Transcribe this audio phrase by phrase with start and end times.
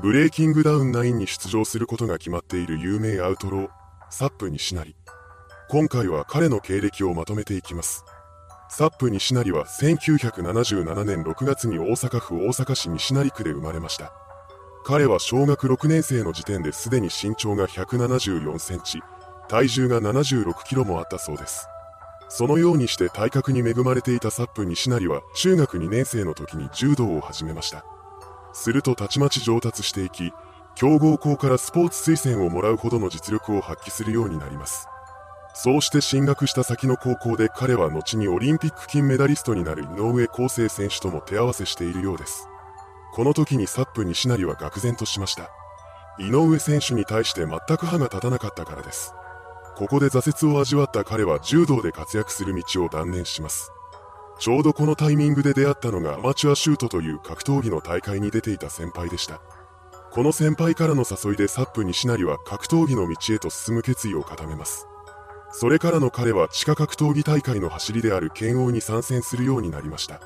[0.00, 3.68] ブレイキングダウン9に出場することが決まっている有名アウトロー、
[4.08, 4.96] サップ西成。
[5.68, 8.02] 今回は彼の経歴をまとめていきます。
[8.70, 14.14] サップ西成は1977年6月に大阪府大阪市西成区で生まれました。
[14.82, 19.00] 彼は小学6年生の時点ですでに身長が174センチ、
[19.48, 21.68] 体重が76キロもあったそうです。
[22.30, 27.84] そのようにして体格に恵まれていたサップ西成は中学2年生の時に柔道を始めました。
[28.52, 30.32] するとたちまち上達していき、
[30.74, 34.88] 強豪校からスポーツ推薦をもらうほどの実力を発揮するようになります。
[35.54, 42.48] そうして進学した先の高校で彼は後にオリンピック金メダリストになる井上康生選手とも手合わせしているようです。
[43.12, 45.50] この時にサップ西成は愕然としました。
[46.18, 49.14] 井上選手に対して全く歯が立たなかったからです。
[49.76, 53.72] ここで挫折を味わった彼は柔道で活躍する道を断念します。
[54.42, 59.40] ちょうどこのタイミングで出会ったのがアマチュアシュートという格闘技の大会に出ていた先輩でした。
[60.10, 64.88] この先輩からの誘いでサップ西成は格闘技の道へと進む決意を固めます。
[65.52, 70.20] それからの彼は地下格闘技大会の走りである剣王に参戦するようになりました。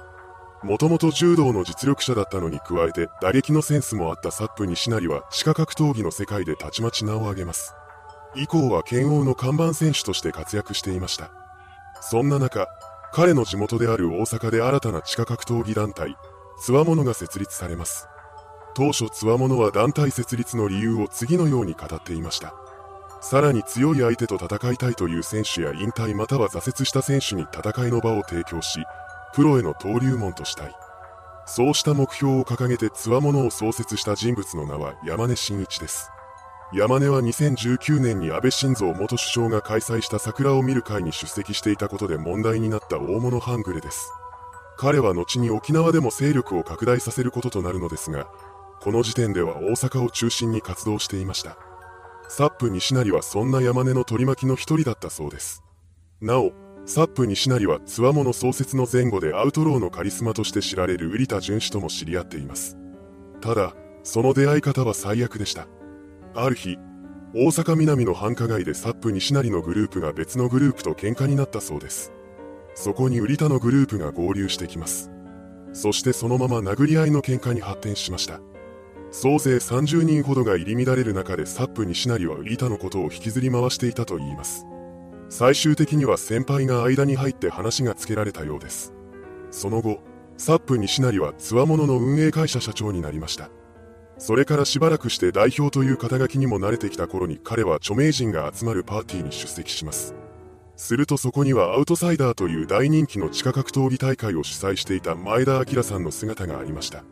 [0.62, 7.74] もともと柔道の実力者だったのに加えて打撃のセンスもあったサップ西成は地下格闘技の世界でたちまち名を挙げます。
[8.34, 11.30] 以降は剣王の看板選手として活躍していました。
[12.00, 12.66] そんな中、
[13.16, 16.18] 彼の地元である大阪で新たな地下格闘技団体、
[16.60, 18.08] つわものが設立されます。
[18.74, 22.52] 当初つわものは団体設立の理由を次のように語っていました。
[23.22, 28.80] さらに強い相手と戦いたいという選手や引退または挫折した選手に戦いの場を提供し、
[29.32, 30.76] プロへの登竜門としたい。
[31.46, 36.10] そうした目標を掲げてつわものを創設した人物の名は山根真一です。
[36.72, 44.12] 山根は2019年に安倍晋三元首相が開催した桜を見る会に出席していたことで問題になった大物半グレです。
[44.76, 48.26] 彼は後に沖縄でも勢力を拡大させることとなるのですが、
[48.80, 51.56] この時点では大阪を中心に活動していました。
[52.28, 55.62] サップ西成はそんな山根の取り巻きの一人だったそうです。
[56.20, 56.52] なお、
[56.84, 62.76] サップ西成はつわもの創設の前後でアウトローのカリスマとして知られる瓜田淳氏とも知り合っています。
[63.40, 65.68] ただ、その出会い方は最悪でした。
[66.38, 66.78] ある日、
[67.34, 72.12] 大阪南の繁華街でサップ西成のグループが別のグループと喧嘩になったそうです。
[72.74, 75.10] そこに売田のグループが合流してきます。
[75.72, 78.40] そしてそのまま殴り合いの喧嘩に発展しました。
[79.10, 84.66] 総勢30人ほどが入り乱れる中でサップ西成は売田のことを引きずり回していたと言います。
[85.30, 88.92] 最終的には先輩が間に入って話がつけられたようです。
[89.50, 90.00] その後、
[90.36, 93.48] サップ西成はつわものの運営会社社長になりました。
[94.18, 100.14] それからしばらくして代表という肩書きにも慣れてきた頃に彼は著名人が集まるパーティーに出席します。
[100.76, 107.04] するとそこにはアウトサイダーという大人気の地下格闘技大会を主催していた前田明さんの姿がありました。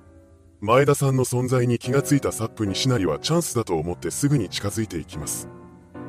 [0.60, 5.48] 前田さんの存在に気がついたサップ西成はチャンスだと思ってすぐに近づいていきます。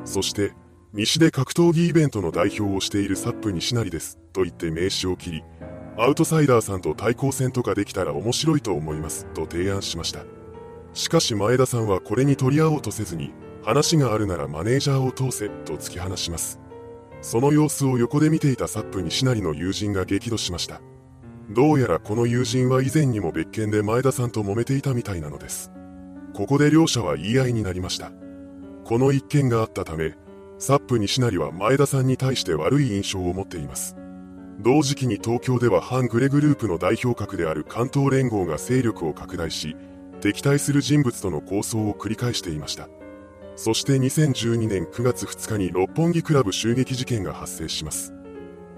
[0.06, 0.54] そして、
[0.94, 5.44] 西で格闘技イベントの代表をしているサップ西成です、と言って名刺を切り、
[5.98, 10.35] アウトサイダーさんと対抗戦とかできたら面白いと思います、と提案しました。
[10.96, 13.34] しかし前田さんはこれに取り合おうとせずに、
[13.64, 16.62] 話があるならマネージャーを通せ、と突き放します。
[17.22, 20.80] その様子を横で見ていたサップ西成の友人が激怒しました。
[21.50, 25.70] どうやらこの友人は以前にも別件で前田さんと揉めていたみたいなのです。
[26.34, 28.12] ここで両者は言い合いになりました。
[28.86, 30.16] この一件があったため、
[30.60, 33.98] サップ西成は前田さんに対して悪い印象を持っています。
[34.62, 39.76] 同時期に東京では反グレグループの代表格である関東連合が勢力を拡大し、
[40.22, 42.90] 敵対する人物との抗争を繰り返していました。
[43.56, 48.14] そして2012年9月2日に六本木クラブ襲撃事件が発生します。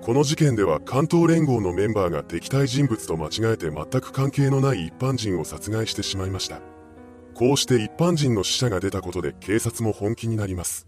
[0.02, 6.62] この事件では関東連合のメンバーが敵対人物と間違えて全く関係のない一般人を殺害してしまいました。
[7.34, 10.88] こうして一般人の死者が出たことで警察も本気になります。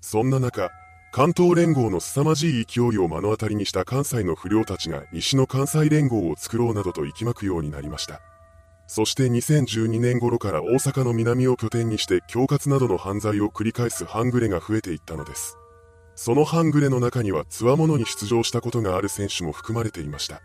[0.00, 0.70] そんな中、
[1.12, 8.20] 関東連合の凄まじい勢いを目の当たりにした関西の不良たちが西の関西連合を作ろうなどと息巻くようになりました。
[8.88, 15.58] そして2012年頃から大阪の南を拠点にして恐喝などの犯罪を繰り返す半グレが増えていったのです。
[16.16, 20.40] その半グレの中にはつわものに出場したことがある選手も含まれていました。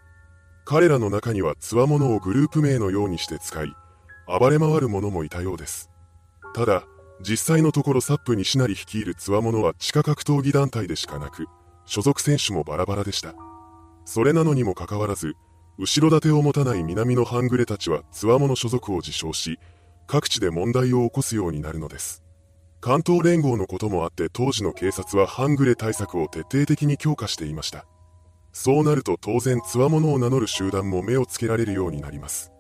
[0.66, 3.74] 彼らの中にはつわものをグループ名のようにして使い、
[4.28, 5.89] 暴れ回る者もいたようです。
[6.54, 6.84] ただ、
[7.22, 11.48] 実際のところサップ西成率いるつわものは地下格闘技団体でしかなく、
[11.86, 13.34] 所属選手もバラバラでした。
[14.04, 15.36] それなのにもかかわらず、
[15.78, 19.60] 後ろ盾を持たない南の半グレたちはつわもの所属を自称し、
[20.06, 22.24] 各地で問題を起こすようになるのです。
[22.80, 27.86] 関東連合のこともあって当時の警察は半グレ対策を徹底的に強化していました。
[28.52, 32.52] そうなると当然つわものを名乗る集団も目をつけられるようになります。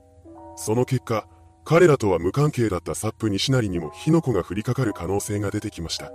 [0.55, 1.27] その結果、
[1.65, 6.11] 彼らとは無関係だったサップ西成にも火の粉が降りかかる可能性が出てきました。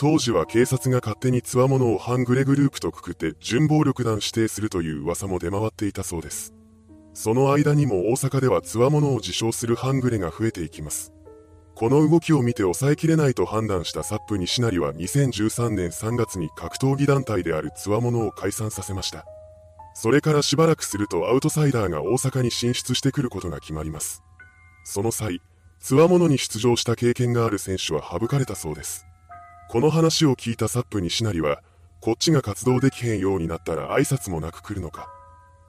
[0.00, 6.54] 当時は警察が勝手に強者を反グレグループとくくって準暴力団指定するという噂も出回っていたそうです。
[7.12, 11.12] その間にも大阪では強者を自称する半グレが増えていきます。
[11.74, 19.26] この動きを見て抑えきれないと判断したサップ西成は2013年3月に格闘技団体である強者を解散させました。
[19.92, 24.22] それからしばらくするとアウトサイダーが大阪に進出してくることが決まります。
[24.82, 25.42] その際、
[25.78, 29.04] 強者に出場した経験がある選手は省かれたそうです。
[29.70, 31.62] この話を聞いたサップ西成は、
[32.00, 35.08] こっちが活動できへんようになったら挨拶もなく来るのか。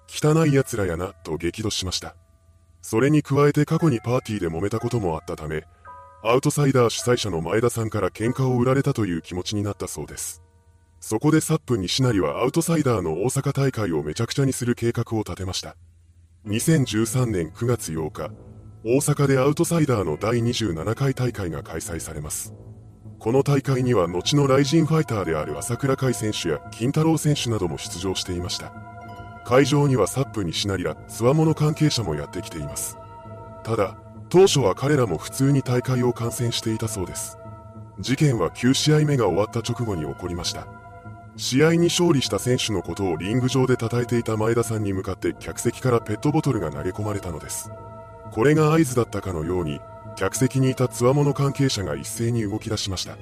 [0.07, 2.15] 汚い奴らやな、と激怒しました。
[2.81, 5.65] それに加えて過去にパーティーで揉めたこともあったため、
[6.23, 10.41] アウトサイダー主催者の前田さんから喧嘩を売られたという気持ちになったそうです。
[10.99, 15.75] そこでサップ西成はアウトサイダーの大阪大会をめちゃくちゃにする計画を立てました。
[16.47, 18.31] 2013年9月8日、
[18.83, 22.51] 大阪でアウトサイダーの第27回大会が開催されます。
[23.21, 28.73] この大会には後のライジンファイターである朝倉海選手や金太郎選手なども出場していました。
[29.45, 32.97] 会場にはサップにしなりら、つわもの関係者もやってきています。
[33.63, 33.95] ただ、
[34.29, 37.37] 当初は彼らも普通に大会を観戦していたそうです。
[37.99, 40.65] 事件は9試合目が終わった直後に起こりました。
[41.37, 47.69] 試合に勝利した選手のことをリング上で叩いていた前田さんに向かって客席からペットボトルが投げ込まれたのです。
[48.31, 49.79] これが合図だったかのように、
[50.15, 53.17] 客席にいた強者関係者が一斉に動き出しました。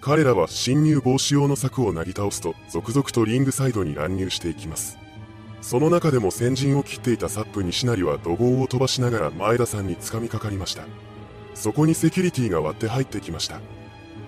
[0.00, 4.98] 彼らは侵入防止用の柵をなぎ倒すと続々とリングサイドに乱入していきます。
[5.60, 10.82] その中でも先陣を切っていたサップ西成は怒号を飛ばしながら前田さんに掴みかかりました。
[11.54, 13.60] そこにセキュリティが割って入ってきました。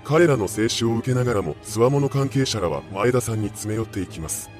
[0.04, 4.50] 彼らの制止を受けながらも強者関係者らは前田さんに詰め寄っていきます。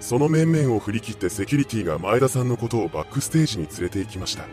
[0.00, 4.44] その面々を振り切ってセキュリティが前田さんのことをバックステージに連れて行きました。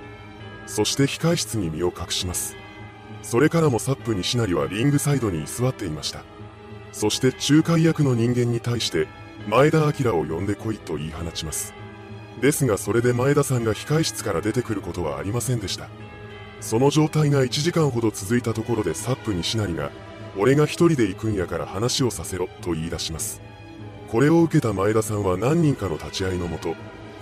[0.66, 2.56] そして控室に身を隠します。
[3.22, 6.24] それからもサップ西成はリングサイドに居座っていました。
[6.92, 9.08] そして仲介役の人間に対して、
[9.48, 11.74] 前田明を呼んでこいと言い放ちます。
[12.42, 15.90] ですがそれで前田さんが控室から出てくることはありませんでした。
[16.62, 19.92] その状態が1時間ほど続いたところでサップ西成が、
[20.38, 23.42] 俺が一人で行くんやから話をさせろと言い出します。
[24.10, 26.76] これを受けた前田さんは何人かの立ち会いのもと、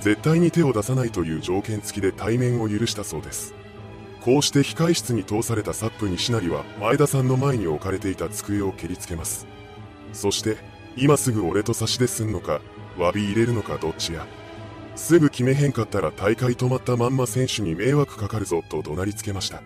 [0.03, 3.55] 絶対に手を出さないという条件付きで対面を許したそうです。
[4.19, 9.47] こうして控室に通されたサップ西成は前田さんの前に置かれていた机を蹴りつけます。
[10.11, 10.57] そして、
[10.97, 12.59] 今すぐ俺と差し出すんのか、
[12.97, 14.27] 詫び入れるのかどっちや。
[14.97, 19.63] すぐ決めへんかったら大会止まったまんま選手に迷惑かかるぞと怒鳴りつけました。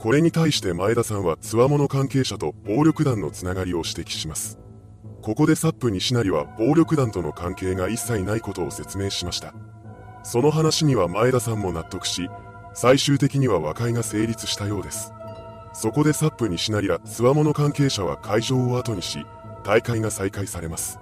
[0.00, 4.58] これに対して前田さんは強者関係者と暴力団のつながりを指摘します。
[5.22, 9.52] ここでサップ西成は暴力団との関係が一切ないことを説明しました。
[10.22, 12.30] その話には前田さんも納得し、
[12.72, 15.12] 最終的には和解が成立したようです。
[15.72, 19.26] そこでサップ西成ら強者関係者は会場を後にし、
[19.62, 20.98] 大会が再開されます。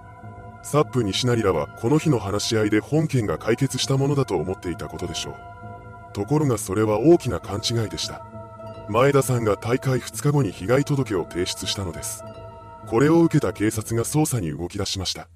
[0.63, 6.13] サップ西成らはこの日の話し合いで本件が解決したものだと思っていたことでしょう。
[6.13, 8.25] ところがそれは大きな勘違いでした。
[8.89, 12.23] 前田さんが大会2日後に被害届を提出したのです。
[12.89, 15.27] これを受けた警察が捜査に動き出しました。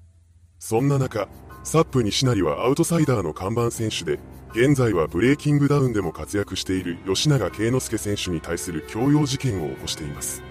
[0.58, 1.28] そんな中、
[1.62, 4.18] サップ西成はアウトサイダーの看板選手で、
[4.54, 10.42] 現在はブレイキングダウンでも活躍している吉永慶之助選手に対する強要事件を起こしています。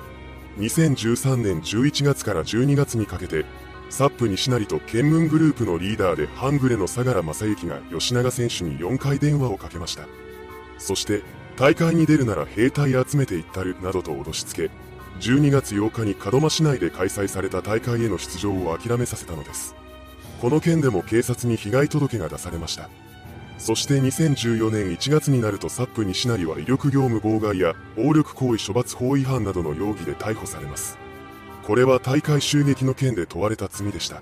[0.60, 3.44] 2013年11月から12月にかけて、
[3.89, 10.08] サップ西成と県民グループのリーダーでハングレの相良正幸が吉永選手に4回電話をかけました。
[10.77, 11.22] そして、
[11.58, 14.72] 大会に出るなら兵隊集めていったるなどと脅しつけ、
[15.20, 19.75] 12月8日に門真市内で開催された大会への出場を諦めさせたのです。
[20.41, 22.89] この件でも警察に被害届が出されました。
[23.58, 30.98] そして2014年1月になるとサップ西成は威力業務妨害や暴力行為処罰法違反などの容疑で逮捕されます。
[31.65, 34.22] これは大会襲撃の件で問われた罪でした。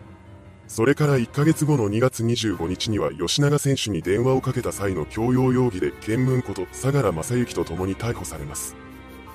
[0.67, 8.75] それから1ヶ月後の2月25日には吉永選手に電話をかけた際の強要容疑で検問こと相良正幸と共に逮捕されます。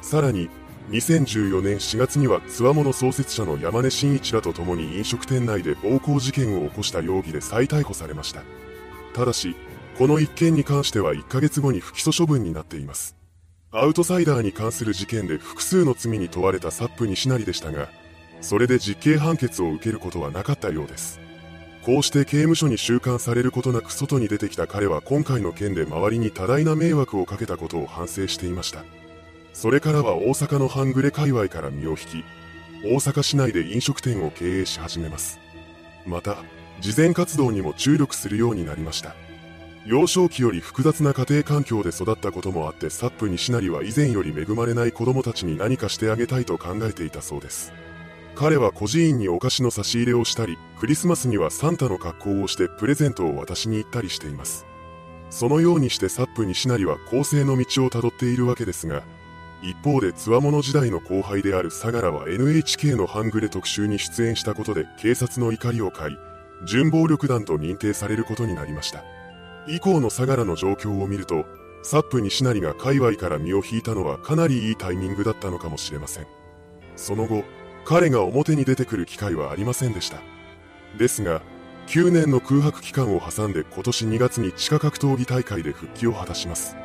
[0.02, 0.48] さらに
[0.90, 8.42] 2014年4月にはつわもの創設者の山根真一らと共に飲食店内で暴行事件を起こした容疑で再逮捕されました。
[9.12, 9.56] ただし、
[9.98, 13.16] この一件に関しては1ヶ月後に不起訴処分になっています。
[13.72, 17.88] アウトサイダーに関する事件で複数の罪に問われたサップ西成でしたが、
[18.40, 21.18] それで実刑判決を受けることはなかったようです。
[21.82, 28.84] こうして刑務所に収監されることなく外に出てきた彼は今回の件で周りに多大な迷惑をかけたことを反省していました。
[29.56, 32.24] それからは大阪の半グレ界隈から身を引き、
[32.84, 35.40] 大阪市内で飲食店を経営し始めます。
[36.04, 36.36] また、
[36.82, 39.16] 慈善活動にも注力するようになりました。
[39.86, 47.72] 幼少期より複雑な家庭環境で育ったこともあってサップ西成は以前より恵まれない子供たちに何かしてあげたいと考えていたそうです
[48.34, 54.66] 彼は孤児院にお菓子の差し入れをしたりクリスマスにはサンタの格好をしてプレゼントを渡しに行ったりしています
[55.30, 59.04] そのようにしてサップ西成は更生の道をたどっているわけですが
[59.62, 66.18] 一方でつわもの時代の後輩である相良は NHK の半グレ特集に出演したことで警察の怒りを買い
[66.66, 69.02] 準暴力団と認定されることになりました
[69.68, 71.44] 以降の相良の状況を見ると、
[71.82, 76.26] サップ西成が界隈から身を引いたのはかなりいいタイミングだったのかもしれません。
[76.94, 77.44] その後、
[77.84, 80.18] 彼が表に出てくる機会はありませんでした。
[80.98, 81.42] ですが、
[81.88, 86.76] 9年の空白期間を挟んで今年2月に地下格闘技大会で復帰を果たします。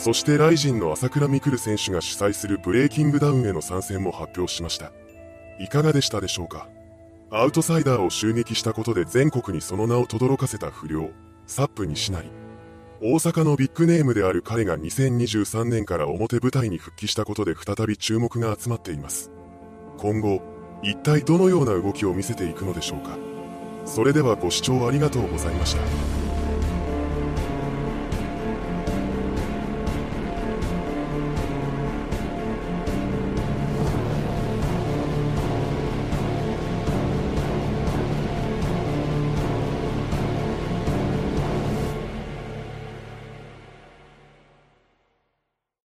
[0.00, 4.92] そしてライジンの朝倉未来選手が主催するブレイキングダウンへの参戦も発表しました。
[5.58, 6.70] いかがでしたでしょうか？
[7.30, 11.10] アウトサイダーを襲撃したことで全国にその名を轟かせた不良。
[11.46, 12.24] サップ西成。
[13.02, 19.30] 大阪のビッグネームである彼が2023年から表舞台に復帰したことで再び注目が集まっています。
[19.98, 20.40] 今後、
[20.82, 23.18] 一体どのような動きを見せていくのでしょうか？
[23.84, 26.29] それではご視聴ありがとうございました。